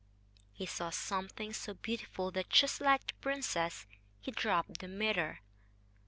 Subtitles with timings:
[0.51, 3.85] He saw something so beautiful that, just like the princess,
[4.19, 5.41] he dropped the mirror.